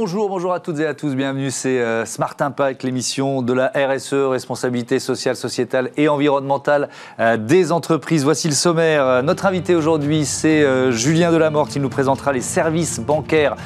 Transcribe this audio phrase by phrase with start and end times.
[0.00, 3.72] Bonjour, bonjour à toutes et à tous, bienvenue, c'est euh, Smart Impact, l'émission de la
[3.74, 8.22] RSE, responsabilité sociale, sociétale et environnementale euh, des entreprises.
[8.22, 9.04] Voici le sommaire.
[9.04, 13.56] Euh, notre invité aujourd'hui, c'est Julien Delamorte, il nous présentera les services bancaires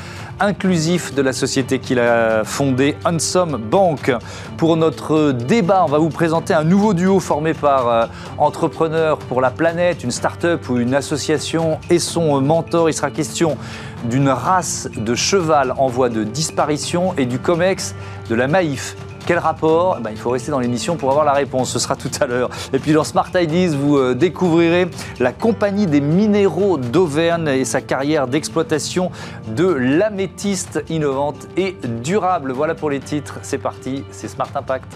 [0.42, 4.12] inclusif de la société qu'il a fondée, Unsom Bank.
[4.56, 8.06] Pour notre débat, on va vous présenter un nouveau duo formé par euh,
[8.38, 12.90] entrepreneurs pour la planète, une start-up ou une association et son mentor.
[12.90, 13.56] Il sera question
[14.04, 17.94] d'une race de cheval en voie de disparition et du COMEX
[18.28, 18.96] de la Maïf.
[19.26, 19.96] Quel rapport?
[19.98, 21.70] Eh ben, Il faut rester dans l'émission pour avoir la réponse.
[21.70, 22.50] Ce sera tout à l'heure.
[22.72, 24.88] Et puis dans Smart Ideas, vous euh, découvrirez
[25.20, 29.10] la compagnie des minéraux d'Auvergne et sa carrière d'exploitation
[29.54, 32.52] de l'améthyste innovante et durable.
[32.52, 33.38] Voilà pour les titres.
[33.42, 34.92] C'est parti, c'est Smart Impact.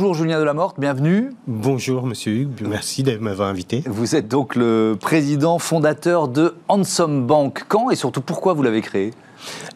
[0.00, 1.28] Bonjour Julien Delamorte, bienvenue.
[1.46, 3.82] Bonjour Monsieur Hugues, merci de m'avoir invité.
[3.84, 7.64] Vous êtes donc le président fondateur de Handsome Bank.
[7.68, 9.10] Quand et surtout pourquoi vous l'avez créé?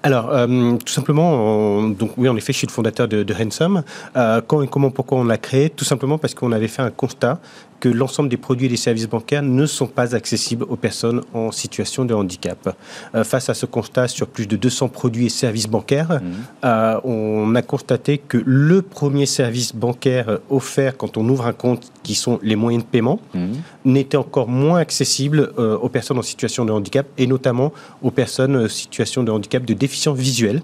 [0.02, 3.82] Alors, euh, tout simplement, donc oui, en effet, je suis le fondateur de, de Handsome.
[4.16, 5.70] Euh, quand et comment, pourquoi on l'a créé?
[5.70, 7.40] Tout simplement parce qu'on avait fait un constat
[7.80, 11.50] que l'ensemble des produits et des services bancaires ne sont pas accessibles aux personnes en
[11.52, 12.76] situation de handicap.
[13.14, 17.00] Euh, face à ce constat sur plus de 200 produits et services bancaires, mmh.
[17.04, 22.14] on a constaté que le premier service bancaire offert quand on ouvre un compte, qui
[22.14, 23.52] sont les moyens de paiement, mmh.
[23.84, 28.56] N'était encore moins accessible euh, aux personnes en situation de handicap et notamment aux personnes
[28.56, 30.62] en situation de handicap de déficience visuelle.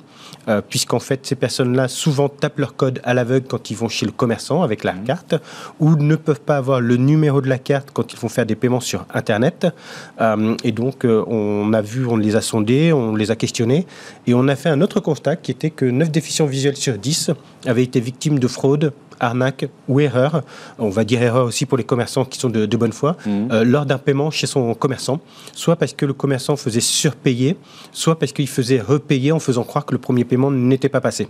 [0.49, 4.07] Euh, puisqu'en fait, ces personnes-là souvent tapent leur code à l'aveugle quand ils vont chez
[4.07, 5.05] le commerçant avec la mmh.
[5.05, 5.35] carte,
[5.81, 8.57] ou ne peuvent pas avoir le numéro de la carte quand ils vont faire des
[8.57, 9.67] paiements sur Internet.
[10.21, 13.87] Euh, et donc, euh, on a vu, on les a sondés, on les a questionnés,
[14.27, 17.33] et on a fait un autre constat qui était que 9 déficients visuels sur 10
[17.67, 20.43] avaient été victimes de fraude arnaque ou erreur,
[20.79, 23.31] on va dire erreur aussi pour les commerçants qui sont de, bonne foi, mmh.
[23.53, 25.21] euh, lors d'un paiement chez son commerçant,
[25.55, 27.57] soit parce que le commerçant faisait surpayer,
[27.93, 31.29] soit parce qu'il faisait repayer en faisant croire que le premier paiement n'était pas passé.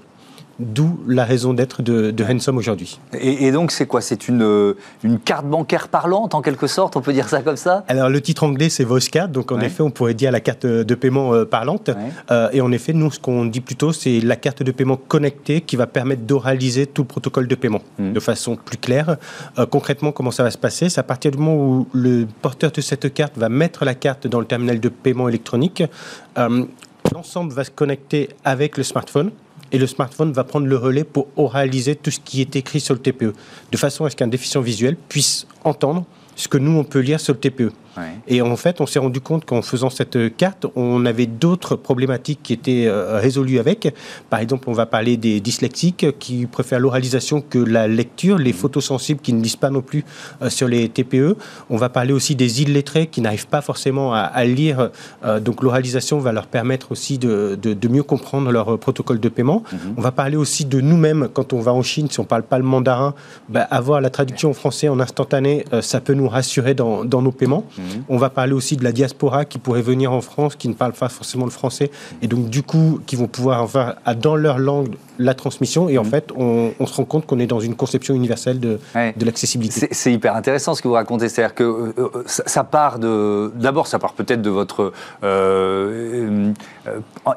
[0.60, 3.00] D'où la raison d'être de, de Handsome aujourd'hui.
[3.19, 4.03] Et, donc, c'est quoi?
[4.03, 7.56] C'est une, euh, une carte bancaire parlante, en quelque sorte On peut dire ça comme
[7.56, 7.82] ça?
[7.88, 9.28] Alors, le titre anglais, c'est Card.
[9.28, 11.91] Donc, en effet, on pourrait dire la carte de paiement euh, parlante.
[12.31, 15.62] Euh, et en effet, nous, ce qu'on dit plutôt, c'est la carte de paiement connectée
[15.62, 18.12] qui va permettre d'oraliser tout le protocole de paiement mmh.
[18.12, 19.16] de façon plus claire.
[19.71, 20.91] concrètement, comment ça va se passer?
[20.91, 24.27] C'est à partir du moment où le porteur de cette carte va mettre la carte
[24.27, 25.82] dans le terminal de paiement électronique.
[27.15, 29.31] L'ensemble va se connecter avec le smartphone
[29.72, 32.94] et le smartphone va prendre le relais pour oraliser tout ce qui est écrit sur
[32.94, 33.32] le TPE,
[33.70, 36.04] de façon à ce qu'un déficient visuel puisse entendre
[36.36, 37.72] ce que nous, on peut lire sur le TPE.
[38.28, 42.41] Et en fait, on s'est rendu compte qu'en faisant cette carte, on avait d'autres problématiques
[42.43, 43.95] qui étaient euh, résolues avec.
[44.28, 48.56] Par exemple, on va parler des dyslexiques qui préfèrent l'oralisation que la lecture, les mmh.
[48.56, 50.05] photosensibles qui ne lisent pas non plus
[50.43, 51.37] euh, sur les TPE.
[51.69, 54.91] On va parler aussi des illettrés qui n'arrivent pas forcément à, lire.
[55.25, 57.59] Euh, donc l'oralisation va leur permettre aussi de,
[57.91, 59.65] mieux comprendre leur protocole de paiement.
[59.72, 59.77] Mmh.
[59.97, 62.45] On va parler aussi de nous-mêmes quand on va en Chine, si on ne parle
[62.45, 63.15] pas le mandarin,
[63.49, 67.65] bah, avoir la traduction en français en instantané, ça peut nous rassurer dans, nos paiements.
[67.80, 68.02] Mmh.
[68.08, 70.92] On va parler aussi de la diaspora qui pourrait venir en France, qui ne parle
[70.92, 71.91] pas forcément le français,
[72.22, 75.88] et donc du coup, qui vont pouvoir avoir dans leur langue la transmission.
[75.88, 76.10] Et en mm.
[76.10, 79.88] fait, on, se rend compte qu'on est dans une conception universelle de, de l'accessibilité.
[79.92, 81.28] C'est hyper intéressant ce que vous racontez.
[81.28, 83.52] C'est-à-dire que euh, euh, ça, part de.
[83.54, 84.92] D'abord, ça part peut-être de votre
[85.22, 86.52] euh,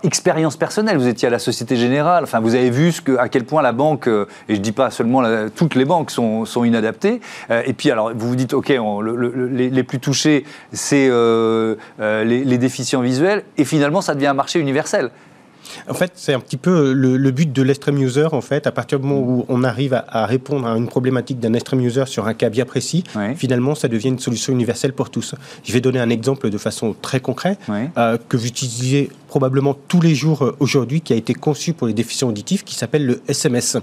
[0.02, 0.98] expérience personnelle.
[0.98, 2.24] Vous étiez à la Société Générale.
[2.24, 4.72] Enfin, vous avez vu ce que, à quel point la banque, et je ne dis
[4.72, 5.22] pas seulement
[5.56, 7.20] toutes les banques sont, sont inadaptées.
[7.50, 8.74] et puis, alors, vous vous dites, OK,
[9.52, 10.33] les, plus touchés,
[10.72, 11.10] c'est
[12.00, 13.44] les, les déficients visuels.
[13.58, 15.10] Et finalement, ça devient un marché universel.
[15.90, 18.68] En fait, c'est un petit peu le, but de l'extreme user, en fait.
[18.68, 22.06] À partir du moment où on arrive à, répondre à une problématique d'un extreme user
[22.06, 23.04] sur un cas bien précis,
[23.36, 25.36] finalement, ça devient une solution universelle pour tous.
[25.64, 27.60] Je vais donner un exemple de façon très concrète
[27.98, 31.88] euh, que vous utilisez probablement tous les jours euh, aujourd'hui, qui a été conçu pour
[31.88, 33.78] les déficients auditifs, qui s'appelle le SMS.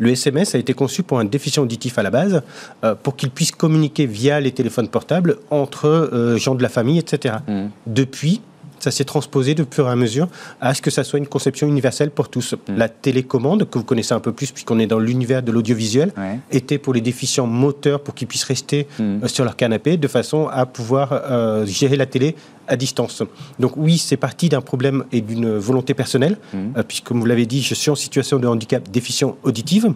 [0.00, 2.42] Le SMS a été conçu pour un déficient auditif à la base,
[2.82, 7.36] euh, pour qu'il puisse communiquer via les téléphones portables entre gens de la famille, etc.
[7.46, 7.66] Mmh.
[7.86, 8.40] Depuis,
[8.80, 10.28] ça s'est transposé de fur et à mesure
[10.60, 12.54] à ce que ça soit une conception universelle pour tous.
[12.54, 12.76] Mm.
[12.76, 16.12] La télécommande, que vous connaissez un peu plus puisqu'on est dans l'univers de l'audiovisuel,
[16.50, 19.02] était pour les déficients moteurs pour qu'ils puissent rester mm.
[19.02, 22.34] euh, sur leur canapé de façon à pouvoir euh, gérer la télé
[22.68, 23.22] à distance.
[23.58, 26.58] Donc oui, c'est parti d'un problème et d'une volonté personnelle, mm.
[26.76, 29.92] euh, puisque comme vous l'avez dit, je suis en situation de handicap déficient auditive.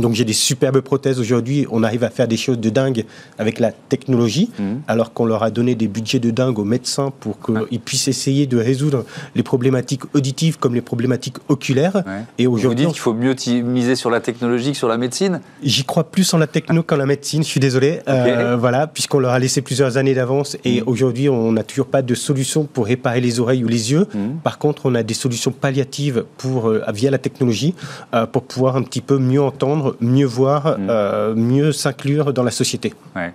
[0.00, 1.66] Donc j'ai des superbes prothèses aujourd'hui.
[1.70, 3.04] On arrive à faire des choses de dingue
[3.38, 4.82] avec la technologie, mhm.
[4.88, 8.46] alors qu'on leur a donné des budgets de dingue aux médecins pour qu'ils puissent essayer
[8.46, 9.04] de résoudre
[9.34, 12.02] les problématiques auditives comme les problématiques oculaires.
[12.38, 15.40] Et aujourd'hui, vous dites qu'il faut mieux miser sur la technologie que sur la médecine.
[15.62, 17.42] J'y crois plus en la techno qu'en la médecine.
[17.42, 18.00] Je suis désolé.
[18.08, 20.88] Euh, voilà, puisqu'on leur a laissé plusieurs années d'avance et mhm.
[20.88, 24.06] aujourd'hui on n'a toujours pas de solution pour réparer les oreilles ou les yeux.
[24.14, 24.38] Mhm.
[24.42, 27.74] Par contre, on a des solutions palliatives pour euh, via la technologie
[28.14, 30.86] euh, pour pouvoir un petit peu mieux entendre mieux voir, mm.
[30.88, 32.94] euh, mieux s'inclure dans la société.
[33.14, 33.32] Ouais.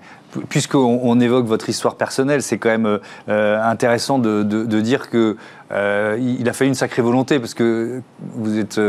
[0.48, 5.36] Puisqu'on évoque votre histoire personnelle, c'est quand même euh, intéressant de, dire que
[5.74, 8.02] euh, il a fallu une sacrée volonté parce que
[8.36, 8.80] vous êtes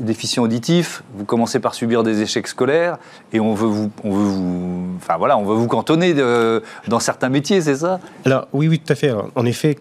[0.00, 2.96] déficient auditif, vous commencez par subir des échecs scolaires
[3.34, 7.28] et on veut vous, on veut vous, enfin voilà, on veut vous cantonner dans certains
[7.28, 8.00] métiers, c'est ça?
[8.24, 9.12] Alors oui, oui, tout à fait.
[9.34, 9.76] En effet,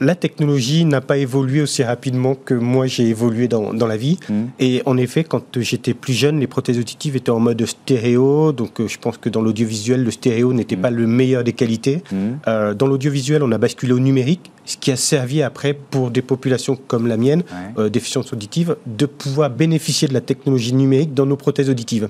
[0.00, 4.18] la technologie n'a pas évolué aussi rapidement que moi j'ai évolué dans, la vie.
[4.28, 4.34] Mmh.
[4.58, 8.52] Et en effet, quand j'étais plus jeune, les prothèses auditives étaient en mode stéréo.
[8.52, 10.80] Donc euh, je pense que dans l'audiovisuel, le stéréo n'était mmh.
[10.80, 12.02] pas le meilleur des qualités.
[12.10, 12.16] Mmh.
[12.48, 16.22] Euh, dans l'audiovisuel, on a basculé au numérique ce qui a servi après pour des
[16.22, 17.42] populations comme la mienne,
[17.78, 22.08] euh, déficience auditive, de pouvoir bénéficier de la technologie numérique dans nos prothèses auditives.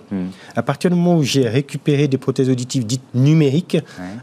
[0.56, 3.78] À partir du moment où j'ai récupéré des prothèses auditives dites numériques,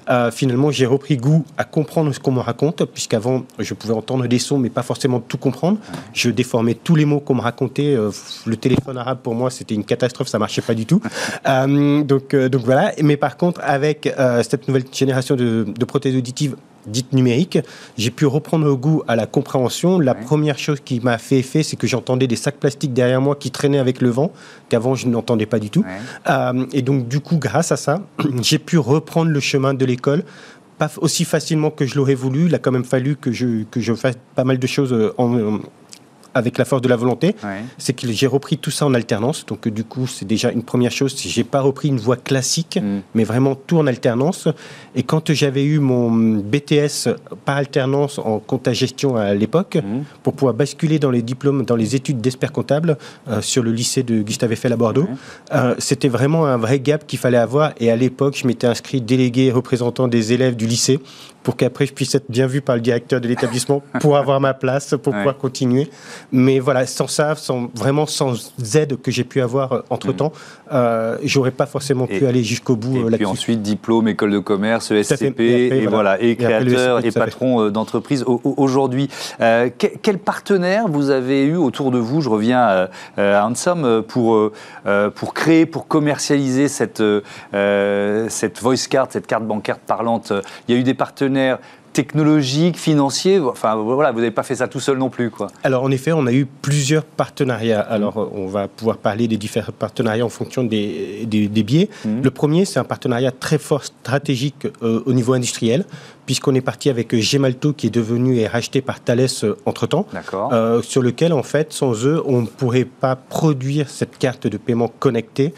[0.10, 4.28] euh, finalement j'ai repris goût à comprendre ce qu'on me raconte, puisqu'avant je pouvais entendre
[4.28, 5.78] des sons mais pas forcément tout comprendre.
[6.14, 7.96] Je déformais tous les mots qu'on me racontait.
[7.96, 8.12] Euh,
[8.46, 11.02] le téléphone arabe pour moi c'était une catastrophe, ça marchait pas du tout.
[11.46, 12.92] donc, donc voilà.
[13.02, 14.14] Mais par contre avec
[14.44, 16.56] cette nouvelle génération de, de prothèses auditives
[16.88, 17.60] dite numérique,
[17.98, 20.00] j'ai pu reprendre le goût à la compréhension.
[20.00, 23.36] La première chose qui m'a fait effet, c'est que j'entendais des sacs plastiques derrière moi
[23.36, 24.32] qui traînaient avec le vent,
[24.70, 25.86] qu'avant je n'entendais pas du tout.
[26.30, 28.02] Euh, et donc, du coup, grâce à ça,
[28.42, 30.24] j'ai pu reprendre le chemin de l'école
[30.78, 32.46] pas aussi facilement que je l'aurais voulu.
[32.48, 35.14] Il a quand même fallu que je, que je fasse pas mal de choses euh,
[35.18, 35.60] en,
[36.34, 37.36] avec la force de la volonté,
[37.78, 39.46] c'est que j'ai repris tout ça en alternance.
[39.46, 41.16] Donc, du coup, c'est déjà une première chose.
[41.18, 43.02] J'ai pas repris une voie classique, mm.
[43.16, 44.48] mais vraiment tout en alternance.
[44.96, 47.10] Et quand j'avais eu mon BTS
[47.46, 50.04] par alternance en compta gestion à l'époque, mm.
[50.24, 52.98] pour pouvoir basculer dans les diplômes, dans les études d'expert comptable
[53.28, 55.08] euh, sur le lycée de Gustave Eiffel à Bordeaux,
[55.54, 57.74] euh, c'était vraiment un vrai gap qu'il fallait avoir.
[57.80, 61.00] Et à l'époque, je m'étais inscrit délégué représentant des élèves du lycée
[61.44, 64.54] pour qu'après je puisse être bien vu par le directeur de l'établissement pour avoir ma
[64.54, 65.90] place, pour pouvoir continuer.
[66.36, 70.70] Mais voilà, sans ça, sans, vraiment sans aide que j'ai pu avoir euh, entre-temps, mm.
[70.74, 73.14] euh, j'aurais pas forcément pu aller jusqu'au bout euh, là-dessus.
[73.14, 78.26] Et puis ensuite, diplôme, école de commerce, ESCP, et, voilà, et, créateur et, patron d'entreprise.
[78.26, 79.10] Aujourd'hui,
[79.78, 84.52] quel partenaire vous avez eu autour de vous Je reviens à Ansem pour,
[85.14, 87.04] pour créer, pour commercialiser cette,
[87.52, 90.34] cette voice card, cette carte bancaire parlante.
[90.68, 91.60] Il y a eu des partenaires
[91.94, 95.48] technologique, financier Enfin, voilà, vous n'avez pas fait ça tout seul non plus, quoi.
[95.64, 97.82] Alors, en effet, on a eu plusieurs partenariats.
[97.82, 98.30] Alors, mmh.
[98.34, 101.90] on va pouvoir parler des différents partenariats en fonction des, des, biais.
[102.06, 102.22] Mmh.
[102.22, 105.86] Le premier, c'est un partenariat très fort stratégique euh, au niveau industriel
[106.26, 110.08] puisqu'on est parti avec Gemalto qui est devenu et racheté par Thales euh, entre-temps,
[110.54, 114.56] euh, sur lequel, en fait, sans eux, on ne pourrait pas produire cette carte de
[114.56, 115.54] paiement connectée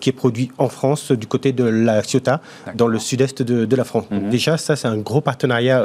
[0.00, 2.40] qui est produite en France du côté de la Ciotat,
[2.74, 4.06] dans le sud-est de, la France.
[4.10, 4.30] Donc mhm.
[4.30, 5.77] déjà, ça, c'est un gros partenariat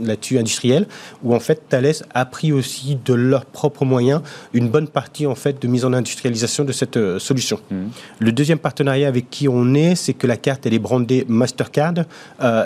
[0.00, 0.86] là-dessus industriel,
[1.22, 4.20] où en fait, Thales a pris aussi de leurs propres moyens
[4.52, 7.58] une bonne partie, en fait, de mise en industrialisation de cette solution.
[7.70, 7.90] Mhm.
[8.18, 11.94] Le deuxième partenariat avec qui on est, c'est que la carte, elle est brandée Mastercard,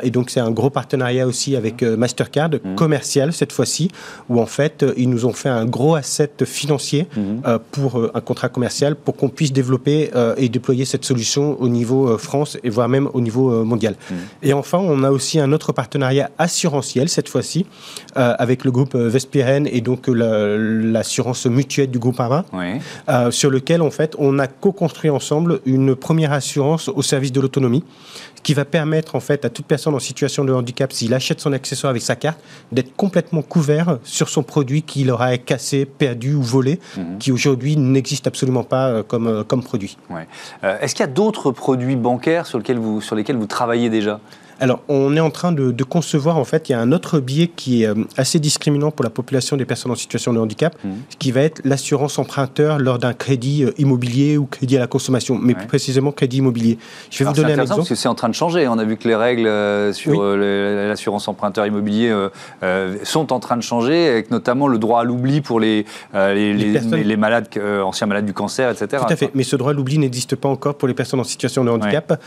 [0.02, 2.74] et donc c'est un gros partenariat aussi avec euh, Mastercard, mmh.
[2.74, 3.90] commercial cette fois-ci,
[4.28, 7.20] où en fait, euh, ils nous ont fait un gros asset financier mmh.
[7.46, 12.18] euh, pour un contrat commercial pour qu'on puisse développer et déployer cette solution au niveau
[12.18, 13.94] France et voire même au niveau mondial.
[13.94, 14.14] Mmh.
[14.42, 16.30] Et enfin, on a aussi un autre partenariat
[17.06, 17.66] cette fois-ci
[18.14, 22.44] avec le groupe Vespiren et donc l'assurance mutuelle du groupe AMA,
[23.30, 27.84] sur lequel en fait on a co-construit ensemble une première assurance au service de l'autonomie
[28.42, 31.52] qui va permettre en fait à toute personne en situation de handicap, s'il achète son
[31.52, 32.40] accessoire avec sa carte,
[32.72, 37.18] d'être complètement couvert sur son produit qu'il aura cassé, perdu ou volé, mhm.
[37.18, 39.96] qui aujourd'hui n'existe absolument pas euh, comme, euh, comme produit.
[40.08, 40.26] Ouais.
[40.64, 43.90] Euh, est-ce qu'il y a d'autres produits bancaires sur lesquels vous, sur lesquels vous travaillez
[43.90, 44.20] déjà?
[44.60, 47.48] Alors, on est en train de, concevoir, en fait, il y a un autre biais
[47.48, 50.88] qui est euh, assez discriminant pour la population des personnes en situation de handicap, mmh.
[51.18, 55.38] qui va être l'assurance emprunteur lors d'un crédit euh, immobilier ou crédit à la consommation,
[55.40, 56.78] mais plus précisément crédit immobilier.
[57.10, 57.80] Je vais vous donner un exemple.
[57.80, 58.68] Parce que c'est en train de changer.
[58.68, 62.14] On a vu que les règles euh, sur l'assurance emprunteur immobilier
[63.02, 67.48] sont en train de changer, avec notamment le droit à l'oubli pour les, les, malades,
[67.82, 69.02] anciens malades du cancer, etc.
[69.06, 69.30] Tout à fait.
[69.34, 72.20] Mais ce droit à l'oubli n'existe pas encore pour les personnes en situation de handicap.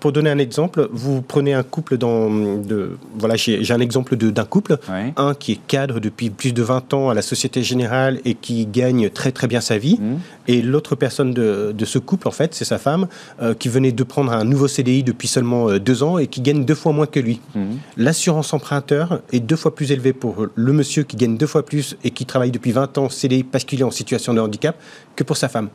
[0.00, 2.30] pour donner un exemple, vous prenez un couple dans.
[2.30, 4.78] De, voilà, j'ai un exemple d'un couple.
[5.16, 8.66] Un qui est cadre depuis plus de 20 ans à la Société Générale et qui
[8.66, 9.98] gagne très très bien sa vie.
[10.00, 10.16] Mmh.
[10.48, 13.08] Et l'autre personne de, de, ce couple, en fait, c'est sa femme,
[13.42, 16.40] euh, qui venait de prendre un nouveau CDI depuis seulement euh, deux ans et qui
[16.40, 17.40] gagne deux fois moins que lui.
[17.54, 17.64] Mmh.
[17.96, 21.96] L'assurance emprunteur est deux fois plus élevée pour le monsieur qui gagne deux fois plus
[22.04, 24.76] et qui travaille depuis 20 ans CDI parce qu'il est en situation de handicap
[25.16, 25.68] que pour sa femme.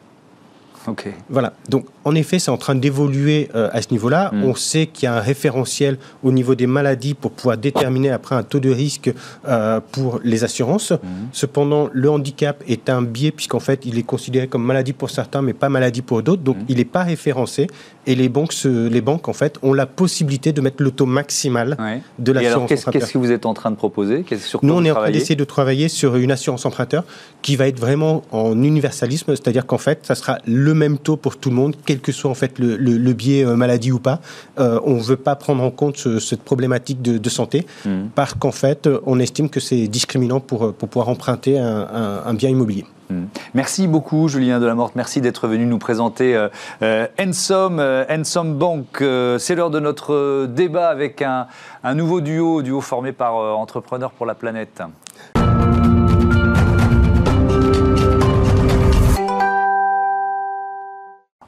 [1.29, 1.53] Voilà.
[1.69, 4.31] Donc, en effet, c'est en train d'évoluer euh, à ce niveau-là.
[4.33, 4.43] Mm.
[4.43, 8.35] On sait qu'il y a un référentiel au niveau des maladies pour pouvoir déterminer après
[8.35, 9.11] un taux de risque
[9.47, 10.91] euh, pour les assurances.
[10.91, 11.07] Mm.
[11.31, 15.41] Cependant, le handicap est un biais puisqu'en fait, il est considéré comme maladie pour certains,
[15.41, 16.43] mais pas maladie pour d'autres.
[16.43, 16.65] Donc, mm.
[16.69, 17.67] il n'est pas référencé.
[18.07, 21.77] Et les banques, les banques, en fait, ont la possibilité de mettre le taux maximal
[22.17, 22.93] de l'assurance emprunteur.
[22.93, 24.25] Qu'est-ce que vous êtes en train de proposer?
[24.63, 27.03] Nous, on est en train d'essayer de travailler sur une assurance emprunteur
[27.43, 31.37] qui va être vraiment en universalisme, c'est-à-dire qu'en fait, ça sera le même taux pour
[31.37, 34.19] tout le monde, quel que soit en fait le, biais euh, maladie ou pas.
[34.59, 37.89] Euh, on ne veut pas prendre en compte cette problématique de, santé, mmh.
[38.15, 42.85] parce qu'en fait, on estime que c'est discriminant pour, pour pouvoir emprunter un bien immobilier.
[43.11, 43.25] Hmm.
[43.53, 44.95] Merci beaucoup, Julien Delamorte.
[44.95, 46.35] Merci d'être venu nous présenter
[46.81, 49.03] euh, Ensom, euh, Ensom Bank.
[49.39, 51.47] C'est l'heure de notre débat avec un,
[51.83, 54.81] un nouveau duo, duo formé par Entrepreneurs pour la planète.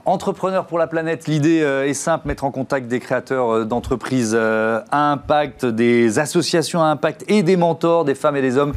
[0.05, 4.35] Entrepreneur pour la planète, l'idée euh, est simple, mettre en contact des créateurs euh, d'entreprises
[4.37, 8.73] euh, à impact, des associations à impact et des mentors, des femmes et des hommes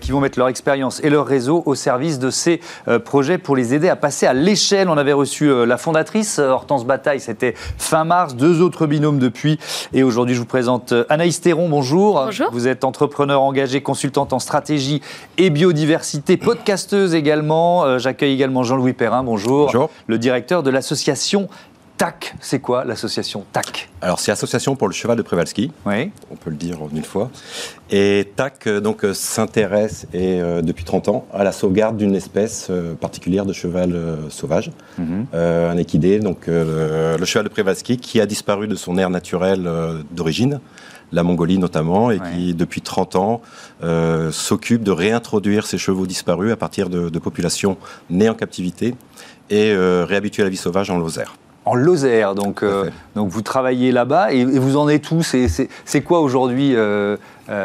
[0.00, 2.60] qui vont mettre leur expérience et leur réseau au service de ces
[3.04, 4.88] projets pour les aider à passer à l'échelle.
[4.88, 9.58] On avait reçu la fondatrice Hortense Bataille, c'était fin mars, deux autres binômes depuis.
[9.92, 12.24] Et aujourd'hui, je vous présente Anaïs Théron, bonjour.
[12.24, 12.48] Bonjour.
[12.52, 15.02] Vous êtes entrepreneur engagé, consultante en stratégie
[15.36, 17.98] et biodiversité, podcasteuse également.
[17.98, 19.66] J'accueille également Jean-Louis Perrin, bonjour.
[19.66, 19.90] Bonjour.
[20.06, 21.48] Le directeur de l'association
[21.98, 22.36] TAC.
[22.40, 23.90] C'est quoi l'association TAC?
[24.00, 25.72] Alors, c'est Association pour le cheval de Przewalski.
[25.84, 26.10] Oui.
[26.30, 27.28] On peut le dire en une fois.
[27.90, 32.14] Et TAC euh, donc euh, s'intéresse et euh, depuis 30 ans à la sauvegarde d'une
[32.14, 33.98] espèce particulière de cheval
[34.30, 35.26] sauvage, mhm.
[35.34, 39.68] un équidé, donc le, cheval de Przewalski qui a disparu de son aire naturelle
[40.12, 40.60] d'origine
[41.10, 43.40] la Mongolie notamment, et qui, depuis 30 ans,
[44.30, 47.78] s'occupe de réintroduire ces chevaux disparus à partir de, de populations
[48.10, 48.94] nées en captivité
[49.50, 51.36] et euh, réhabituer à la vie sauvage en Lozère.
[51.64, 55.22] En Lozère, donc, euh, donc vous travaillez là-bas et, vous en êtes où?
[55.22, 57.18] C'est quoi aujourd'hui euh,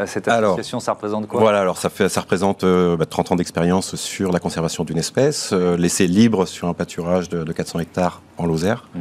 [0.05, 0.81] cette association?
[0.81, 1.39] Ça représente quoi?
[1.39, 5.53] Voilà, alors ça, fait, ça représente 30 bah, ans d'expérience sur la conservation d'une espèce,
[5.53, 8.89] laissée libre sur un pâturage de, 400 hectares en Lozère.
[8.93, 8.99] Mmh.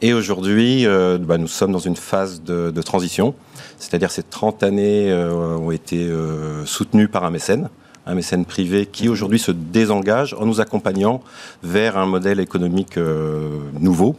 [0.00, 0.86] Et aujourd'hui,
[1.20, 3.34] bah, nous sommes dans une phase de, de transition,
[3.78, 6.10] c'est-à-dire ces 30 années ont été
[6.64, 7.68] soutenues par un mécène
[8.08, 11.22] un mécène privé qui aujourd'hui se désengage en nous accompagnant
[11.62, 14.16] vers un modèle économique euh, nouveau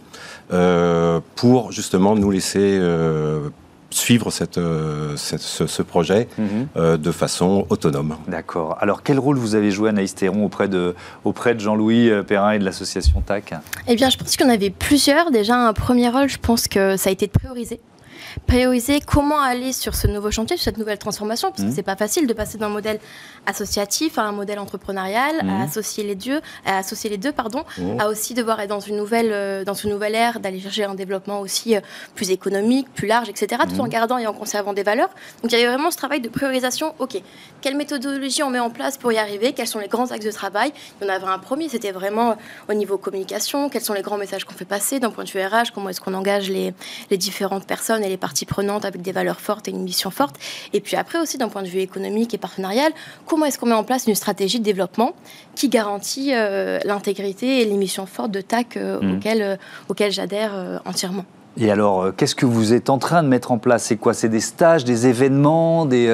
[0.54, 3.50] euh, pour justement nous laisser euh,
[3.90, 6.98] suivre cette, ce, projet mhm.
[6.98, 8.18] de façon autonome.
[8.28, 8.78] D'accord.
[8.80, 10.94] Alors, quel rôle vous avez joué, Anaïs Théron, auprès de,
[11.24, 13.56] auprès de Jean-Louis Perrin et de l'association TAC
[13.88, 15.32] Eh bien, je pense qu'il y en avait plusieurs.
[15.32, 17.80] Déjà, un premier rôle, je pense que ça a été de prioriser
[18.48, 21.76] prioriser comment aller sur ce nouveau chantier, sur cette nouvelle transformation, parce que mmh.
[21.76, 23.00] c'est pas facile de passer d'un modèle
[23.46, 25.62] associatif à un modèle entrepreneurial, à mmh.
[25.62, 28.00] associer les deux, à associer les deux, pardon, mmh.
[28.00, 30.96] à aussi devoir être dans une nouvelle, euh, dans une nouvelle ère, d'aller chercher un
[30.96, 31.82] développement aussi euh,
[32.16, 35.10] plus économique, plus large, etc., tout en gardant et en conservant des valeurs.
[35.42, 36.94] Donc il y avait vraiment ce travail de priorisation.
[37.00, 37.22] Ok,
[37.62, 39.54] quelle méthodologie on met en place pour y arriver?
[39.54, 40.72] Quels sont les grands axes de travail?
[41.02, 43.70] Il y en avait un premier, c'était vraiment au niveau communication.
[43.70, 46.02] Quels sont les grands messages qu'on fait passer d'un point de vue RH Comment est-ce
[46.02, 46.74] qu'on engage les,
[47.10, 50.36] les différentes personnes et les parties prenantes avec des valeurs fortes et une mission forte.
[50.74, 52.92] Et puis après aussi, d'un point de vue économique et partenarial,
[53.26, 55.14] comment est-ce qu'on met en place une stratégie de développement
[55.56, 59.20] qui garantit euh, l'intégrité et les missions fortes de TAC euh, mmh.
[59.26, 59.58] euh,
[59.90, 61.26] auxquelles, j'adhère entièrement.
[61.58, 63.86] Et alors, qu'est-ce que vous êtes en train de mettre en place?
[63.86, 64.14] C'est quoi?
[64.14, 66.06] C'est des stages, des événements, des...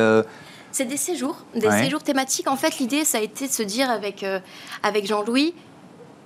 [0.72, 2.50] C'est des séjours, des séjours thématiques.
[2.50, 4.26] En fait, l'idée, ça a été de se dire avec,
[4.84, 5.54] avec Jean-Louis,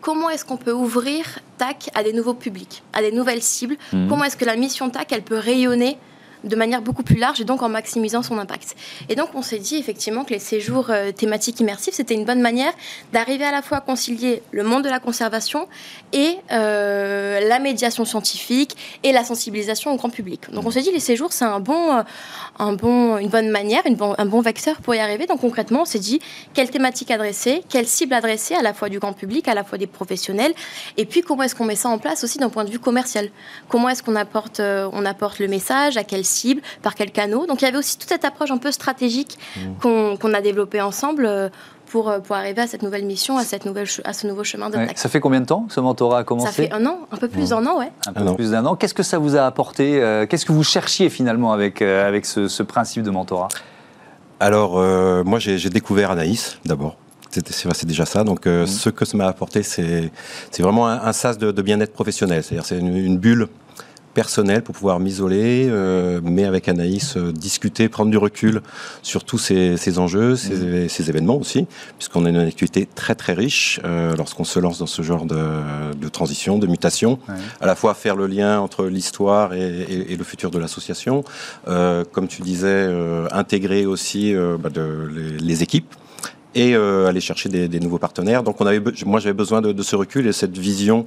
[0.02, 3.78] comment est-ce qu'on peut ouvrir TAC à des nouveaux publics, à des nouvelles cibles?
[3.94, 4.08] Mhm.
[4.08, 5.98] Comment est-ce que la mission TAC, elle peut rayonner
[6.44, 8.76] de manière beaucoup plus large et donc en maximisant son impact.
[9.10, 12.42] Et donc on s'est dit effectivement que les séjours euh, thématiques immersifs, c'était une bonne
[12.42, 12.72] manière
[13.12, 15.68] d'arriver à la fois à concilier le monde de la conservation
[16.14, 20.52] et euh, la médiation scientifique et la sensibilisation au grand public.
[20.52, 22.04] Donc on s'est dit les séjours, c'est un bon, euh,
[22.58, 25.26] un bon, une bonne manière, une un bon vecteur pour y arriver.
[25.26, 26.20] Donc concrètement, on s'est dit
[26.54, 29.78] quelle thématique adresser, quelle cible adresser à la fois du grand public, à la fois
[29.78, 30.54] des professionnels,
[30.96, 33.30] et puis comment est-ce qu'on met ça en place aussi d'un point de vue commercial?
[33.68, 37.46] Comment est-ce qu'on apporte, on apporte le message, à quelle cible, par quel canot.
[37.48, 40.18] Donc il y avait aussi toute cette approche un peu stratégique mmh.
[40.18, 41.50] qu'on a développée ensemble euh,
[41.88, 44.78] pour, pour arriver à cette nouvelle mission, à, cette nouvelle, à ce nouveau chemin de
[44.96, 46.48] Ça fait combien de temps que ce mentorat a commencé?
[46.48, 47.92] Ça fait un an, un peu plus d'un an, ouais.
[48.08, 48.76] Un peu plus d'un an.
[48.76, 53.02] Qu'est-ce que ça vous a apporté Qu'est-ce que vous cherchiez finalement avec, avec ce, principe
[53.02, 53.48] de mentorat?
[54.40, 54.74] Alors,
[55.26, 56.96] moi, j'ai découvert Anaïs d'abord.
[57.32, 58.24] C'est déjà ça.
[58.24, 58.66] Donc, mmh.
[58.68, 60.12] ce que ça m'a apporté, c'est
[60.60, 62.44] vraiment un, sas de, bien-être professionnel.
[62.44, 63.48] C'est-à-dire, c'est une, bulle
[64.20, 68.62] personnel pour pouvoir m'isoler, euh, mais avec Anaïs, euh, discuter, prendre du recul
[69.02, 70.90] sur tous ces, enjeux, mmh.
[70.90, 74.88] ces, événements aussi, puisqu'on a une activité très très riche euh, lorsqu'on se lance dans
[74.88, 77.18] ce genre de, transition, de mutation,
[77.62, 81.24] à la fois faire le lien entre l'histoire et, le futur de l'association,
[81.66, 82.90] comme tu disais,
[83.32, 84.70] intégrer aussi bah,
[85.40, 85.96] les équipes
[86.56, 88.44] et euh, aller chercher des, nouveaux partenaires.
[88.44, 91.06] Donc on avait, moi j'avais besoin de, ce recul et cette vision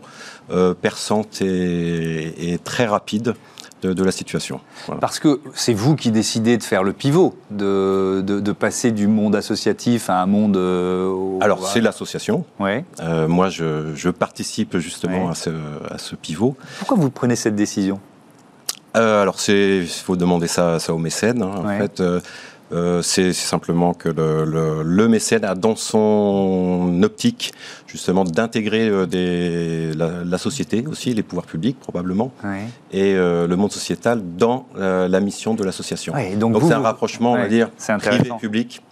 [0.51, 3.35] euh, perçante et, très rapide
[3.83, 4.61] de, la situation.
[5.01, 9.35] Parce que c'est vous qui décidez de faire le pivot, de, de passer du monde
[9.35, 10.57] associatif à un monde...
[10.57, 12.45] Euh, Alors c'est l'association.
[12.61, 12.85] Ouais.
[13.27, 15.51] moi je, je, participe justement à, ce,
[15.91, 16.57] à, ce, pivot.
[16.79, 17.99] Pourquoi vous prenez cette décision?
[18.95, 21.43] Alors, il faut demander ça, ça aux mécènes.
[21.43, 22.03] Hein, en fait,
[23.03, 27.53] c'est simplement que le, mécène a dans son optique
[27.93, 32.33] justement d'intégrer euh, la, société aussi, les pouvoirs publics probablement,
[32.91, 36.15] et euh, le monde sociétal dans la mission de l'association.
[36.37, 38.83] donc, c'est un rapprochement, on va dire, privé-public.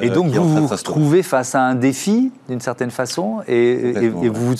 [0.00, 4.54] Et donc vous vous retrouvez face à un défi d'une certaine façon, et, vous vous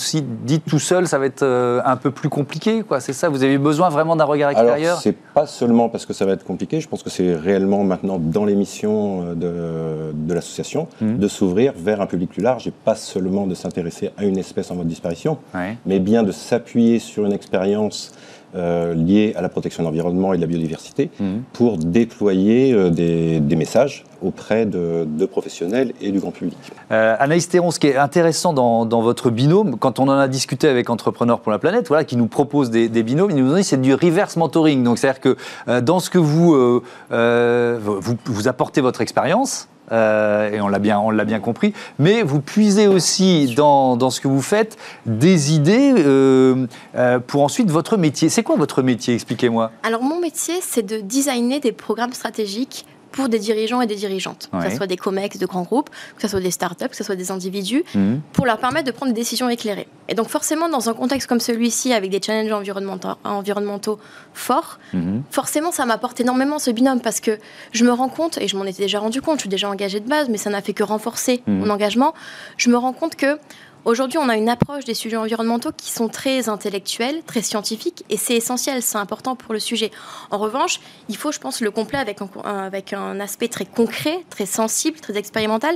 [0.45, 1.45] dites tout seul, ça va être
[1.83, 2.99] un peu plus compliqué, quoi.
[2.99, 3.29] C'est ça?
[3.29, 4.99] Vous avez besoin vraiment d'un regard extérieur?
[5.01, 6.79] c'est pas seulement parce que ça va être compliqué.
[6.81, 11.17] Je pense que c'est réellement maintenant dans les missions euh, de, l'association, mmh.
[11.17, 14.71] de s'ouvrir vers un public plus large et pas seulement de s'intéresser à une espèce
[14.71, 15.37] en mode disparition,
[15.85, 18.13] mais bien de s'appuyer sur une expérience
[18.55, 21.25] euh, liée à la protection de l'environnement et de la biodiversité mmh.
[21.51, 26.57] pour déployer euh, des, messages auprès de, professionnels et du grand public.
[26.89, 30.89] Anaïs Théron, ce qui est intéressant dans, votre binôme, quand on en a discuté avec
[30.89, 33.81] Entrepreneurs pour la planète, voilà, qui nous propose des, binômes, ils nous ont dit c'est
[33.81, 34.83] du reverse mentoring.
[34.83, 40.67] Donc c'est-à-dire que dans ce que vous, vous, vous apportez votre expérience, euh, et on
[40.67, 41.73] l'a bien, bien compris.
[41.99, 47.43] Mais vous puisez aussi dans, dans ce que vous faites des idées euh, euh, pour
[47.43, 48.29] ensuite votre métier.
[48.29, 49.13] C'est quoi votre métier?
[49.13, 49.71] Expliquez-moi.
[49.83, 54.49] Alors mon métier, c'est de designer des programmes stratégiques pour des dirigeants et des dirigeantes,
[54.51, 57.03] que ce soit des COMEX de grands groupes, que ce soit des startups, que ce
[57.03, 58.21] soit des individus, mhm.
[58.33, 59.87] pour leur permettre de prendre des décisions éclairées.
[60.09, 63.99] Et donc forcément, dans un contexte comme celui-ci, avec des challenges environnementaux, environnementaux
[64.33, 65.23] forts, mhm.
[65.31, 67.39] forcément, ça m'apporte énormément ce binôme parce que
[67.71, 70.01] je me rends compte, et je m'en étais déjà rendu compte, je suis déjà engagée
[70.01, 71.59] de base, mais ça n'a fait que renforcer mhm.
[71.59, 72.13] mon engagement,
[72.57, 73.39] je me rends compte que
[73.85, 78.17] Aujourd'hui, on a une approche des sujets environnementaux qui sont très intellectuels, très scientifiques, et
[78.17, 79.91] c'est essentiel, c'est important pour le sujet.
[80.31, 84.25] En revanche, il faut, je pense, le complet avec un, avec un aspect très concret,
[84.31, 85.75] très sensible, très expérimental,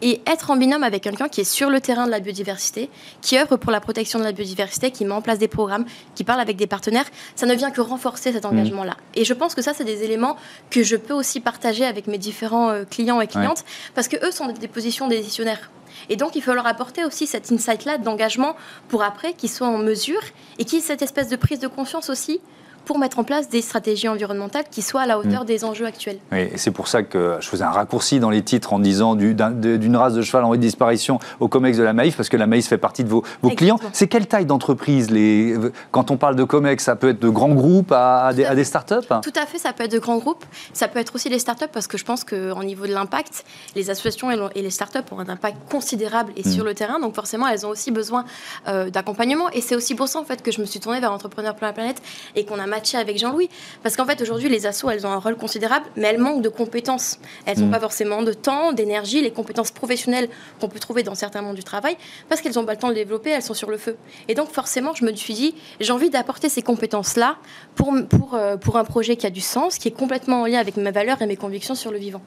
[0.00, 2.88] et être en binôme avec quelqu'un qui est sur le terrain de la biodiversité,
[3.20, 6.24] qui œuvre pour la protection de la biodiversité, qui met en place des programmes, qui
[6.24, 8.48] parle avec des partenaires, ça ne vient que renforcer cet mmh.
[8.48, 8.96] engagement-là.
[9.14, 10.36] Et je pense que ça, c'est des éléments
[10.70, 14.30] que je peux aussi partager avec mes différents euh, clients et clientes, parce que eux
[14.30, 15.70] sont des positions décisionnaires
[16.08, 18.56] et donc, il faut leur apporter aussi cet insight-là d'engagement
[18.88, 20.22] pour après qu'ils soient en mesure
[20.58, 22.40] et qu'ils aient cette espèce de prise de conscience aussi
[22.84, 25.46] pour mettre en place des stratégies environnementales qui soient à la hauteur mm.
[25.46, 26.18] des enjeux actuels.
[26.32, 29.14] Oui, et c'est pour ça que je faisais un raccourci dans les titres en disant
[29.14, 32.36] d'une race de cheval en voie de disparition au COMEX de la Maïf, parce que
[32.36, 33.78] la Maïf fait partie de vos, vos clients.
[33.92, 35.56] C'est quelle taille d'entreprise les...
[35.90, 38.64] Quand on parle de COMEX, ça peut être de grands groupes à, des, à des
[38.64, 39.06] startups?
[39.22, 40.44] Tout à fait, ça peut être de grands groupes.
[40.72, 43.44] Ça peut être aussi des startups, parce que je pense qu'au niveau de l'impact,
[43.76, 46.52] les associations et les startups ont un impact considérable et mm.
[46.52, 48.24] sur le terrain, donc forcément, elles ont aussi besoin
[48.68, 49.50] euh, d'accompagnement.
[49.50, 51.66] Et c'est aussi pour ça, en fait, que je me suis tournée vers Entrepreneurs pour
[51.66, 52.02] la planète
[52.36, 53.50] et qu'on a matché avec Jean-Louis.
[53.82, 56.48] Parce qu'en fait, aujourd'hui, les assos, elles ont un rôle considérable, mais elles manquent de
[56.48, 57.18] compétences.
[57.44, 57.72] Elles n'ont mm.
[57.72, 60.28] pas forcément de temps, d'énergie, les compétences professionnelles
[60.60, 61.96] qu'on peut trouver dans certains mondes du travail,
[62.28, 63.96] parce qu'elles n'ont pas le temps de développer, elles sont sur le feu.
[64.28, 67.36] Et donc, forcément, je me suis dit, j'ai envie d'apporter ces compétences-là
[67.74, 70.58] pour, pour, euh, pour un projet qui a du sens, qui est complètement en lien
[70.58, 72.22] avec mes valeurs et mes convictions sur le vivant.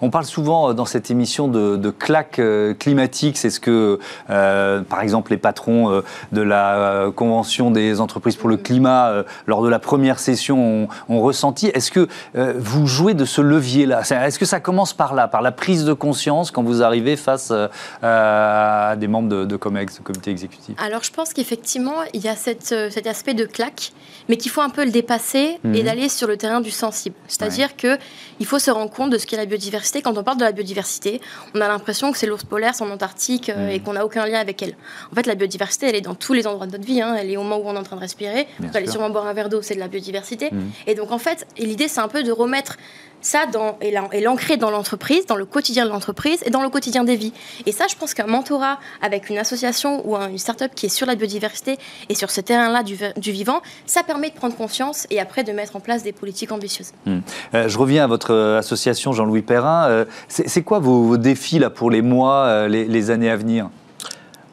[0.00, 3.36] On parle souvent euh, dans cette émission de, de claque euh, climatique.
[3.36, 6.02] C'est ce que, par exemple, les patrons
[6.32, 11.66] de la Convention des entreprises pour le climat, lors de la première session ont, ressenti.
[11.68, 14.00] Est-ce que euh, vous jouez de ce levier-là?
[14.00, 17.52] Est-ce que ça commence par là, par la prise de conscience quand vous arrivez face
[17.52, 17.68] euh,
[18.02, 20.74] à des membres de, COMEX, de comité exécutif?
[20.78, 23.92] Alors je pense qu'effectivement, il y a cette, euh, cet aspect de claque,
[24.28, 25.82] mais qu'il faut un peu le dépasser et mhm.
[25.82, 27.16] d'aller sur le terrain du sensible.
[27.28, 27.98] C'est-à-dire que
[28.38, 30.02] qu'il faut se rendre compte de ce qu'est la biodiversité.
[30.02, 31.20] Quand on parle de la biodiversité,
[31.54, 33.68] on a l'impression que c'est l'ours polaire, son Antarctique, mhm.
[33.68, 34.74] et qu'on n'a aucun lien avec elle.
[35.10, 37.00] En fait, la biodiversité, elle est dans tous les endroits de notre vie.
[37.00, 37.16] Hein.
[37.18, 38.46] Elle est au moment où on est en train de respirer.
[38.58, 40.50] Vous allez sûrement boire un verre d'eau, c'est de la biodiversité.
[40.52, 40.60] Mmh.
[40.86, 42.76] Et donc en fait, l'idée c'est un peu de remettre
[43.22, 47.04] ça dans, et l'ancrer dans l'entreprise, dans le quotidien de l'entreprise et dans le quotidien
[47.04, 47.32] des vies.
[47.66, 51.06] Et ça, je pense qu'un mentorat avec une association ou une start-up qui est sur
[51.06, 55.44] la biodiversité et sur ce terrain-là du, vivant, ça permet de prendre conscience et après
[55.44, 56.92] de mettre en place des politiques ambitieuses.
[57.06, 57.20] Hmm.
[57.54, 59.86] Euh, je reviens à votre euh, association Jean-Louis Perrin.
[59.88, 63.68] Euh, c'est quoi vos, défis là, pour les mois, les années à venir?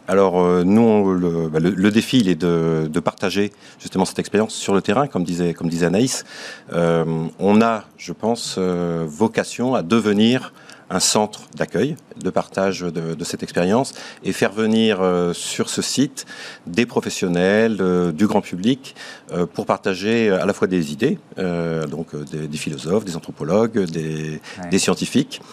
[0.10, 4.82] Alors, euh, nous, bah, le, défi, il est de, partager justement cette expérience sur le
[4.82, 6.26] terrain, comme disait, comme disait Anaïs.
[6.74, 7.06] Euh,
[7.38, 10.52] on a, je pense, euh, vocation à devenir
[10.90, 13.94] un centre d'accueil, de partage de, cette expérience
[14.24, 15.02] et faire venir
[15.34, 16.26] sur ce site
[16.66, 17.78] des professionnels,
[18.12, 18.96] du grand public,
[19.54, 24.42] pour partager à la fois des idées, donc des, philosophes, des anthropologues, des,
[24.72, 25.44] des scientifiques,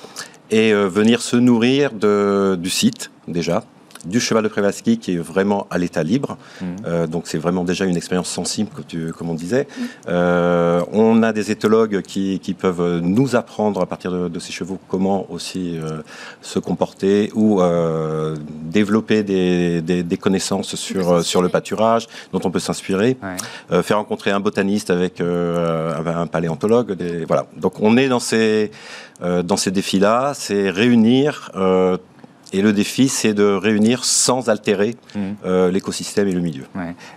[0.51, 3.63] et venir se nourrir de, du site déjà,
[4.07, 6.37] du cheval de Prévalski qui est vraiment à l'état libre.
[6.61, 6.77] Mhm.
[6.87, 9.67] Euh, donc c'est vraiment déjà une expérience sensible, comme, tu, comme on disait.
[10.09, 14.79] Euh, on a des éthologues qui, qui, peuvent nous apprendre à partir de, ces chevaux
[14.89, 16.03] comment aussi euh,
[16.41, 17.61] se comporter ou
[18.63, 23.17] développer des, des, connaissances sur, sur le pâturage dont on peut s'inspirer.
[23.83, 26.93] faire rencontrer un botaniste avec un paléontologue.
[26.93, 27.47] Des, voilà.
[27.57, 28.71] Donc on est dans ces,
[29.21, 31.51] dans ces défis-là, c'est réunir
[32.57, 35.21] et le défi, c'est de réunir sans altérer mmh.
[35.45, 36.65] euh, l'écosystème et le milieu.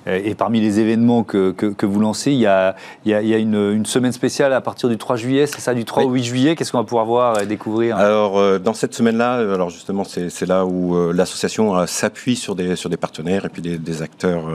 [0.06, 2.76] Et parmi les événements que, que, vous lancez, il y a,
[3.06, 5.86] il y a, une, une, semaine spéciale à partir du 3 juillet, c'est ça, du
[5.86, 7.96] 3 au 8 juillet Qu'est-ce qu'on va pouvoir voir et découvrir?
[7.96, 12.76] Alors, euh, dans cette semaine-là, euh, alors justement, c'est là où l'association s'appuie sur des,
[12.76, 14.46] sur des partenaires et puis des, acteurs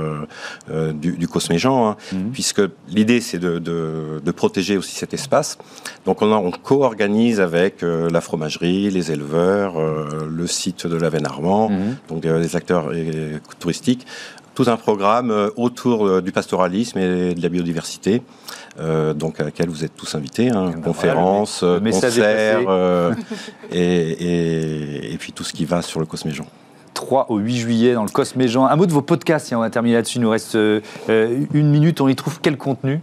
[0.95, 2.31] du, du Cosméjean, hein, mmh.
[2.33, 5.59] puisque l'idée, c'est de, de, de, protéger aussi cet espace.
[6.05, 11.71] Donc, on, on co-organise avec la fromagerie, les éleveurs, le site de la Veine Armand,
[11.71, 11.97] mhm.
[12.09, 12.91] donc des, acteurs
[13.59, 14.07] touristiques,
[14.55, 18.23] tout un programme euh, autour euh, du pastoralisme et de la biodiversité,
[18.81, 22.61] euh, donc à laquelle vous êtes tous invités, hein, eh ben conférences, concerts,
[23.73, 26.47] et, et, puis tout ce qui va sur le Cosméjean.
[26.95, 28.67] 3 au 8 juillet dans le Cosméjean.
[28.67, 30.57] Un mot de vos podcasts, si on va terminer là-dessus, il nous reste
[31.09, 33.01] une minute, on y trouve quel contenu?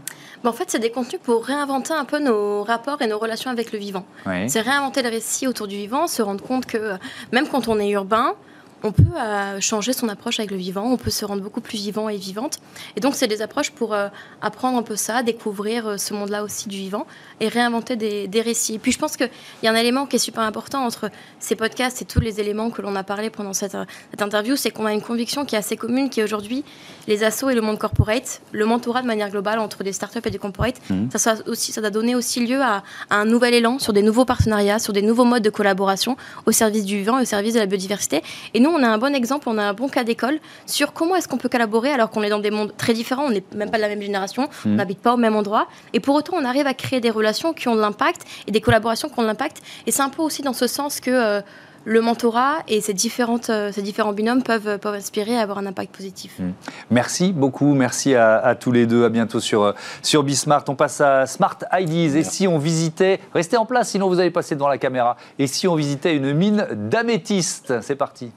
[0.50, 3.72] En fait, c'est des contenus pour réinventer un peu nos rapports et nos relations avec
[3.72, 4.06] le vivant.
[4.48, 6.96] C'est réinventer le récit autour du vivant, se rendre compte que
[7.32, 8.36] même quand on est urbain,
[8.84, 11.78] on peut euh, changer son approche avec le vivant, on peut se rendre beaucoup plus
[11.78, 12.60] vivant et vivante.
[12.96, 14.08] Et donc, c'est des approches pour euh,
[14.41, 17.06] apprendre un peu ça, découvrir euh, ce monde-là aussi du vivant
[17.39, 18.76] et réinventer des, récits.
[18.76, 19.30] Et puis, je pense qu'il
[19.62, 22.72] y a un élément qui est super important entre ces podcasts et tous les éléments
[22.72, 23.78] que l'on a parlé pendant cette,
[24.20, 26.63] interview, c'est qu'on a une conviction qui est assez commune, qui est aujourd'hui
[27.08, 30.30] les assos et le monde corporate, le mentorat de manière globale entre des startups et
[30.30, 31.10] des corporates, mmh.
[31.15, 34.26] ça, aussi, ça a donné aussi lieu à, à un nouvel élan sur des nouveaux
[34.26, 37.60] partenariats, sur des nouveaux modes de collaboration au service du vivant et au service de
[37.60, 38.22] la biodiversité.
[38.54, 41.16] Et nous, on a un bon exemple, on a un bon cas d'école sur comment
[41.16, 43.72] est-ce qu'on peut collaborer alors qu'on est dans des mondes très différents, on n'est même
[43.72, 44.76] pas de la même génération, on hmm.
[44.76, 47.68] n'habite pas au même endroit, et pour autant on arrive à créer des relations qui
[47.68, 49.62] ont de l'impact et des collaborations qui ont de l'impact.
[49.88, 51.42] Et c'est un peu aussi dans ce sens que euh,
[51.86, 55.66] le mentorat et ces, différentes, euh, ces différents binômes peuvent, peuvent inspirer à avoir un
[55.66, 56.40] impact positif.
[56.40, 56.52] Hmm.
[56.90, 60.64] Merci beaucoup, merci à, tous les deux, à bientôt sur, euh, sur Bismart.
[60.68, 62.16] On passe à Smart IDs.
[62.16, 65.48] Et si on visitait, restez en place, sinon vous allez passer devant la caméra, et
[65.48, 67.82] si on visitait une mine d'améthyste?
[67.82, 68.32] C'est parti.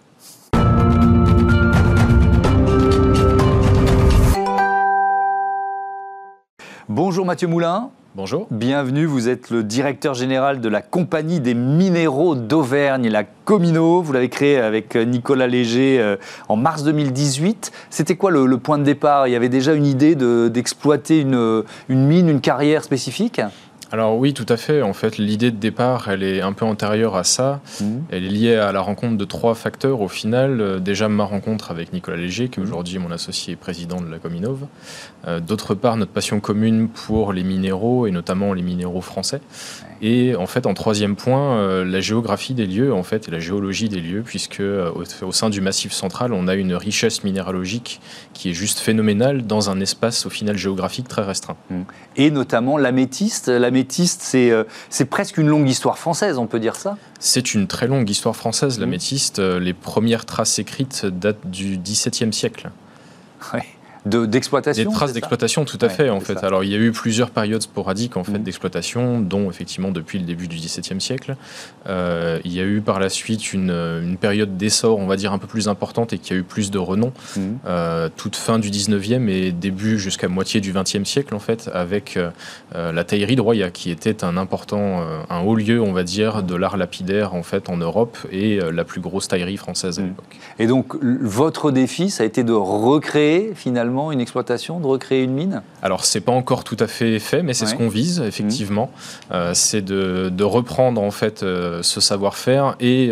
[6.91, 7.89] Bonjour Mathieu Moulin.
[8.15, 8.47] Bonjour.
[8.51, 14.03] Bienvenue, vous êtes le directeur général de la Compagnie des minéraux d'Auvergne, la Comino.
[14.03, 16.17] Vous l'avez créée avec Nicolas Léger euh,
[16.51, 17.73] en mars 2018.
[17.89, 19.27] C'était quoi le, point de départ?
[19.27, 23.41] Il y avait déjà une idée d'exploiter une, une mine, une carrière spécifique?
[23.95, 24.83] Alors oui, tout à fait.
[24.83, 27.61] En fait, l'idée de départ, elle est un peu antérieure à ça.
[27.81, 28.03] Mhm.
[28.11, 30.61] Elle est liée à la rencontre de trois facteurs au final.
[30.61, 32.71] Euh, déjà, ma rencontre avec Nicolas Léger, qui est mhm.
[32.71, 34.67] aujourd'hui mon associé et président de la Cominove.
[35.29, 39.41] Euh, d'autre part, notre passion commune pour les minéraux, et notamment les minéraux français.
[40.03, 43.39] Et en fait, en troisième point, euh, la géographie des lieux, en fait, et la
[43.39, 48.01] géologie des lieux, puisque au, sein du Massif central, on a une richesse minéralogique
[48.33, 51.57] qui est juste phénoménale dans un espace, au final, géographique très restreint.
[51.71, 51.85] Mhm.
[52.17, 53.49] Et notamment l'améthyste.
[53.49, 53.84] L'améthyste
[54.51, 58.09] euh, c'est presque une longue histoire française, on peut dire ça C'est une très longue
[58.09, 59.39] histoire française, l'améthyste.
[59.39, 59.59] Mmh.
[59.59, 62.71] Les premières traces écrites datent du XVIIe siècle.
[63.53, 63.74] Ouais
[64.07, 66.45] d'exploitation Des traces d'exploitation, tout à fait, en fait.
[66.45, 68.43] Alors, il y a eu plusieurs périodes sporadiques, en fait, mm.
[68.43, 71.37] d'exploitation, dont, effectivement, depuis le début du XVIIe siècle.
[71.89, 75.33] Euh, il y a eu, par la suite, une, une période d'essor, on va dire,
[75.33, 77.41] un peu plus importante et qui a eu plus de renom, mm.
[77.67, 82.17] euh, toute fin du XIXe et début jusqu'à moitié du XXe siècle, en fait, avec
[82.17, 82.31] euh,
[82.75, 86.55] la taillerie de Roya, qui était un important, un haut lieu, on va dire, de
[86.55, 90.07] l'art lapidaire, en fait, en Europe, et la plus grosse taillerie française à mm.
[90.07, 90.39] l'époque.
[90.59, 95.23] Et donc, votre défi, ça a été de recréer, finalement, finalement une exploitation, de recréer
[95.23, 95.63] une mine?
[95.83, 98.91] Alors c'est pas encore tout à fait fait, mais c'est ce qu'on vise effectivement.
[99.31, 99.37] Mmh.
[99.55, 103.11] c'est de, reprendre en fait ce savoir-faire et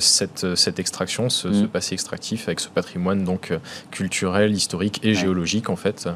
[0.00, 1.68] cette, cette extraction, ce, ce, mmh.
[1.68, 3.52] passé extractif avec ce patrimoine donc
[3.90, 6.08] culturel, historique et géologique en fait,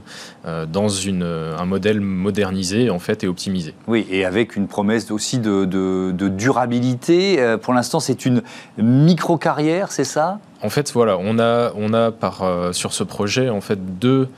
[0.45, 3.75] dans une, un modèle modernisé en fait et optimisé.
[3.87, 7.57] Oui, et avec une promesse aussi de, de durabilité.
[7.63, 8.43] pour l'instant, c'est une
[8.79, 10.39] micro-carrière, c'est ça?
[10.63, 14.29] En fait, voilà, on a, on a par, euh, sur ce projet en fait deux,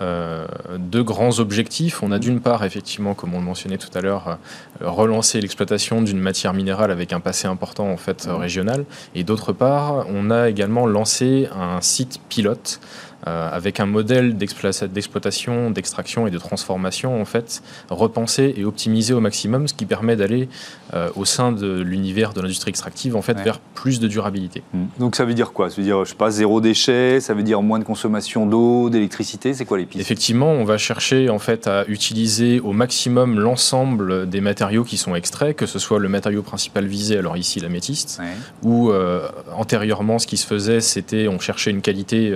[0.00, 0.46] euh,
[0.78, 2.02] deux grands objectifs.
[2.02, 4.38] On a d'une part, effectivement, comme on le mentionnait tout à l'heure,
[4.82, 9.52] euh, relancer l'exploitation d'une matière minérale avec un passé important en fait régional, et d'autre
[9.52, 12.80] part, on a également lancé un site pilote
[13.26, 19.20] euh, avec un modèle d'exploitation, d'extraction et de transformation en fait repensé et optimisé au
[19.20, 20.48] maximum, ce qui permet d'aller
[20.94, 24.62] euh, au sein de l'univers de l'industrie extractive en fait vers plus de durabilité.
[24.72, 24.84] Mmh.
[25.00, 25.68] Donc ça veut dire quoi?
[25.68, 28.90] Ça veut dire je sais pas zéro déchet, ça veut dire moins de consommation d'eau,
[28.90, 30.00] d'électricité, c'est quoi les pistes?
[30.00, 35.14] Effectivement, on va chercher en fait à utiliser au maximum l'ensemble des matériaux qui sont
[35.14, 38.20] extraits, que ce soit le matériau principal visé, alors ici l'améthyste,
[38.62, 42.32] ou euh, antérieurement ce qui se faisait, c'était on cherchait une qualité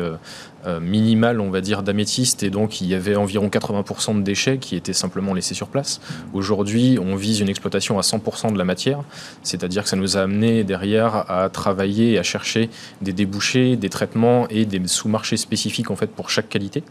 [0.67, 4.59] euh, minimale, on va dire, d'améthyste, et donc il y avait environ 80% de déchets
[4.59, 6.01] qui étaient simplement laissés sur place.
[6.33, 9.01] Aujourd'hui, on vise une exploitation à 100% de la matière,
[9.43, 12.71] c'est-à-dire que ça nous a amené derrière à travailler et à chercher
[13.03, 16.83] des débouchés, des traitements et des sous-marchés spécifiques en fait pour chaque qualité.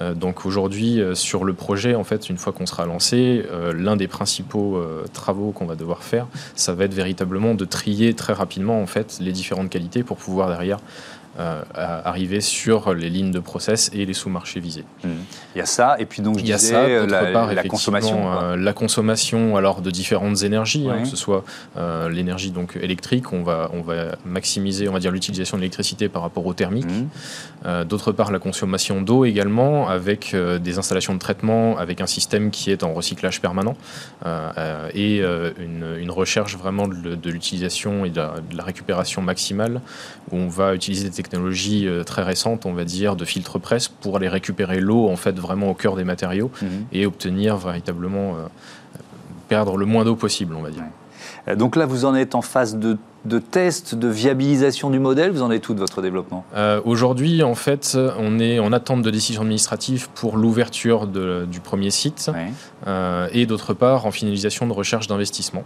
[0.00, 3.96] Euh, donc aujourd'hui, euh, sur le projet, en fait, une fois qu'on sera lancé, l'un
[3.96, 4.80] des principaux
[5.12, 9.18] travaux qu'on va devoir faire, ça va être véritablement de trier très rapidement en fait
[9.20, 10.78] les différentes qualités pour pouvoir derrière
[11.36, 14.84] euh, arriver sur les lignes de process et les sous-marchés visés.
[15.02, 15.08] Mmh.
[15.56, 17.32] Il y a ça, et puis donc je il y a disais, ça, euh, la,
[17.32, 18.32] part, la consommation.
[18.40, 21.44] Euh, la consommation alors de différentes énergies, hein, que ce soit
[22.08, 26.22] l'énergie donc électrique, on va on va maximiser on va dire l'utilisation de l'électricité par
[26.22, 26.86] rapport au thermique.
[26.86, 27.84] Mmh.
[27.84, 32.70] D'autre part, la consommation d'eau également avec des installations de traitement, avec un système qui
[32.70, 33.76] est en recyclage permanent
[34.94, 39.80] et une, une, recherche vraiment de, de l'utilisation et de la, de la, récupération maximale
[40.30, 43.88] où on va utiliser des technologie euh, très récente, on va dire, de filtre presse
[43.88, 46.86] pour aller récupérer l'eau en fait vraiment au cœur des matériaux mhm.
[46.92, 48.46] et obtenir véritablement euh,
[49.48, 50.84] perdre le moins d'eau possible, on va dire.
[51.56, 55.30] Donc là, vous en êtes en phase de, de test, de viabilisation du modèle.
[55.30, 56.44] Vous en êtes tout de votre développement?
[56.84, 62.30] Aujourd'hui, en fait, on est en attente de décision administrative pour l'ouverture du premier site
[63.32, 65.64] et d'autre part en finalisation de recherche d'investissement.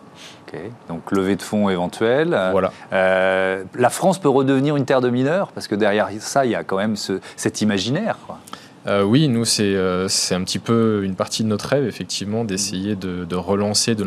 [0.88, 2.36] Donc levée de fonds éventuelle.
[2.50, 2.72] Voilà.
[2.90, 6.64] la France peut redevenir une terre de mineurs parce que derrière ça, il y a
[6.64, 8.18] quand même ce, cet imaginaire.
[8.26, 8.38] Quoi.
[8.86, 12.96] Euh, oui, nous, euh, c'est un petit peu une partie de notre rêve, effectivement, d'essayer
[12.96, 14.04] de, relancer de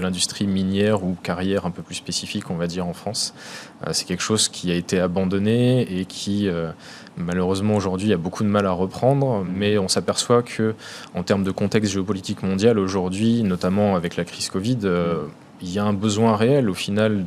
[0.00, 3.34] l'industrie minière ou carrière un peu plus spécifique, on va dire, en France.
[3.86, 6.48] Euh, c'est quelque chose qui a été abandonné et qui,
[7.16, 9.44] malheureusement, aujourd'hui, a beaucoup de mal à reprendre.
[9.54, 10.74] Mais on s'aperçoit que,
[11.14, 14.78] en termes de contexte géopolitique mondial, aujourd'hui, notamment avec la crise Covid,
[15.64, 17.24] il y a un besoin réel au final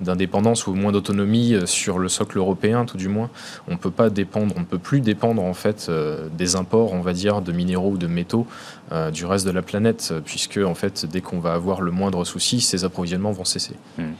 [0.00, 3.30] d'indépendance ou au moins d'autonomie euh, sur le socle européen, tout du moins.
[3.68, 6.92] On ne peut pas dépendre, on ne peut plus dépendre en fait euh, des imports,
[6.92, 8.46] on va dire, de minéraux ou de métaux
[8.90, 12.24] euh, du reste de la planète, puisque en fait, dès qu'on va avoir le moindre
[12.24, 13.76] souci, ces approvisionnements vont cesser.
[13.96, 14.12] Hmm.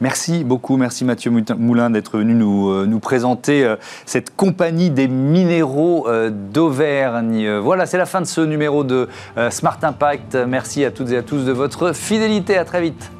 [0.00, 3.74] Merci beaucoup, merci Mathieu Moulin d'être venu nous, nous présenter
[4.06, 6.06] cette compagnie des minéraux
[6.52, 7.58] d'Auvergne.
[7.58, 9.08] Voilà, c'est la fin de ce numéro de
[9.50, 10.38] Smart Impact.
[10.48, 12.56] Merci à toutes et à tous de votre fidélité.
[12.56, 13.10] À très vite.